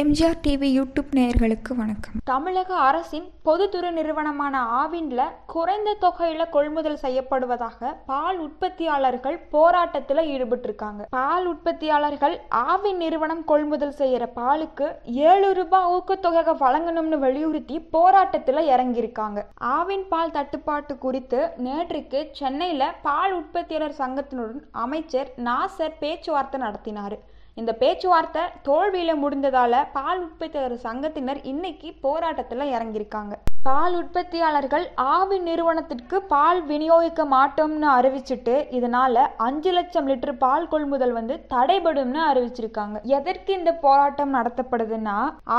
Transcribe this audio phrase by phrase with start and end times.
[0.00, 2.14] MGR TV YouTube நேயர்களுக்கு வணக்கம்.
[2.30, 5.20] தமிழக அரசின் பொதுத்துறை நிறுவனமான ஆவின்ல
[5.52, 11.04] குறைந்த தொகையில கொள்முதல் செய்யப்படுவதாக பால் உற்பத்தியாளர்கள் போராட்டத்தில் ஈடுபட்டிருக்காங்க.
[11.10, 12.34] பால் உற்பத்தியாளர்கள்
[12.70, 14.88] ஆவின் நிறுவனம் கொள்முதல் செய்யற பாலுக்கு
[15.28, 19.44] ஏழு ரூபாய் ஊக்கத்தொகை வழங்கணும்னு வலியுறுத்தி போராட்டத்தில் இறங்கியிருக்காங்க.
[19.76, 27.16] ஆவின் பால் தட்டுப்பாட்டு குறித்து நேற்றுக்கு சென்னையில பால் உற்பத்தியாளர் சங்கத்தினுடன் அமைச்சர் நாசர் பேச்சுவார்த்தை நடத்தினார்.
[27.60, 33.34] இந்த பேச்சுவார்த்தை தோல்வியில் முடிந்ததால் பால் உற்பத்தியாளர் சங்கத்தினர் இன்னைக்கு போராட்டத்தில் இறங்கியிருக்காங்க.
[33.66, 34.86] பால் உற்பத்தியாளர்கள்
[35.16, 42.96] ஆவின் நிறுவனத்திற்கு பால் விநியோகிக்க மாட்டோம்னு அறிவிச்சிட்டு இதனால அஞ்சு லட்சம் லிட்டர் பால் கொள்முதல் வந்து தடைபடும்னு அறிவிச்சிருக்காங்க.
[43.18, 45.16] எதற்கு இந்த போராட்டம் நடத்தப்படுதுன்னா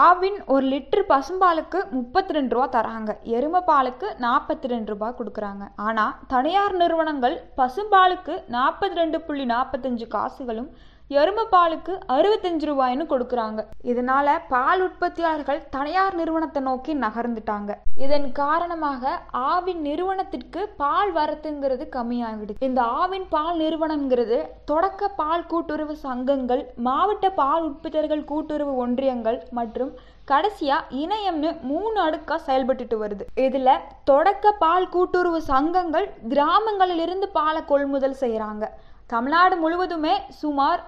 [0.07, 3.13] ஆவின் ஒரு லிட்டர் பசும்பாலுக்கு முப்பத்தி ரெண்டு ரூபா தராங்க.
[3.37, 5.63] எரும பாலுக்கு நாற்பத்தி ரெண்டு ரூபா கொடுக்குறாங்க.
[5.87, 10.69] ஆனா தனியார் நிறுவனங்கள் பசும்பாலுக்கு நாற்பத்தி ரெண்டு புள்ளி நாற்பத்தஞ்சு காசுகளும்
[11.09, 13.59] எருமை பாலுக்கு அறுபத்தஞ்சு ரூபாய்னு கொடுக்குறாங்க.
[13.91, 17.71] இதனால பால் உற்பத்தியாளர்கள் தனியார் நிறுவனத்தை நோக்கி நகர்ந்துட்டாங்க.
[18.05, 19.11] இதன் காரணமாக
[19.51, 22.55] ஆவின் நிறுவனத்திற்கு பால் வரத்துங்கிறது கம்மியாகிடுது.
[22.59, 24.39] இந்த ஆவின் பால் நிறுவனம்ங்கிறது
[24.71, 29.93] தொடக்க பால் கூட்டுறவு சங்கங்கள் மாவட்ட பால் உற்பத்தியர்கள் கூட்டுறவு ஒன்றியங்கள் மற்றும்
[30.31, 33.23] கடைசியா இணையம்னு மூணு அடுக்கா செயல்பட்டுட்டு வருது.
[33.45, 38.65] இதுல தொடக்க பால் கூட்டுறவு சங்கங்கள் கிராமங்களிலிருந்து பாலை கொள்முதல் செய்யறாங்க
[39.07, 40.81] தமிழ்நாடு முழுவதுமே சுமார்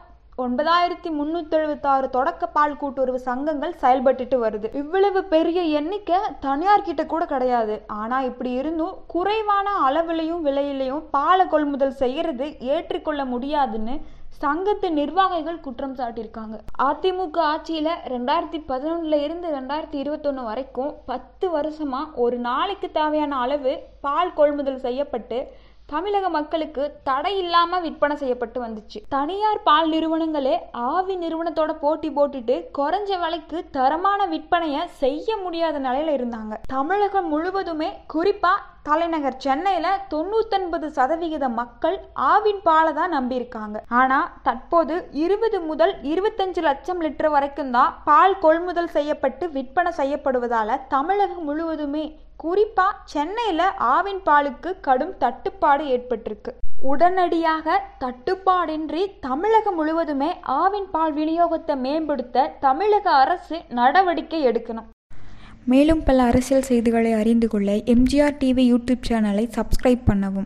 [0.44, 4.68] ஒன்பதாயிரத்தி முன்னூத்தி தொடக்க பால் கூட்டுறவு சங்கங்கள் செயல்பட்டுட்டு வருது.
[4.82, 7.76] இவ்வளவு பெரிய எண்ணிக்கை தனியார் கிட்ட கூட கிடையாது.
[8.02, 13.96] ஆனா இப்படி இருந்தும் குறைவான அளவிலையும் விலையிலையும் பாலை கொள்முதல் செய்யறது ஏற்றுக்கொள்ள முடியாதுன்னு
[14.42, 16.56] சங்கத்து நிர்வாகிகள் குற்றம் சாட்டியிருக்காங்க.
[16.90, 24.34] அதிமுக ஆட்சியில ரெண்டாயிரத்தி பதினொன்னுல இருந்து ரெண்டாயிரத்தி இருபத்தொன்னு வரைக்கும் பத்து வருஷமா ஒரு நாளைக்கு தேவையான அளவு பால்
[24.34, 25.40] கொள்முதல் செய்யப்பட்டு
[25.92, 29.00] தமிழக மக்களுக்கு தடை இல்லாம விற்பனை செய்யப்பட்டு வந்துச்சு.
[29.10, 36.54] தனியார் பால் நிறுவனங்களே ஆவி நிறுவனத்தோட போட்டி போட்டுட்டு குறைஞ்ச விலைக்கு தரமான விற்பனைய செய்ய முடியாத நிலையில இருந்தாங்க.
[36.68, 38.54] தமிழகம் முழுவதுமே குறிப்பா
[38.88, 41.98] தலைநகர் சென்னையில் தொண்ணூத்தொன்பது சதவிகித மக்கள்
[42.31, 43.78] ஆவின் பாலை தான் நம்பியிருக்காங்க.
[44.00, 51.46] ஆனால் தற்போது இருபது முதல் இருபத்தஞ்சு லட்சம் லிட்டர் வரைக்கும் தான் பால் கொள்முதல் செய்யப்பட்டு விற்பனை செய்யப்படுவதால் தமிழகம்
[51.50, 52.06] முழுவதுமே
[52.44, 56.52] குறிப்பாக சென்னையில் ஆவின் பாலுக்கு கடும் தட்டுப்பாடு ஏற்பட்டிருக்கு.
[56.92, 60.30] உடனடியாக தட்டுப்பாடின்றி தமிழகம் முழுவதுமே
[60.62, 64.88] ஆவின் பால் விநியோகத்தை மேம்படுத்த தமிழக அரசு நடவடிக்கை எடுக்கணும்.
[65.67, 70.45] மேலும் பல அரசியல் செய்திகளை அறிந்து கொள்ள எம்ஜிஆர் டிவி யூடியூப் சேனலை சப்ஸ்கிரைப் பண்ணவும்.